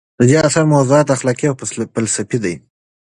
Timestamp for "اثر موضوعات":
0.47-1.07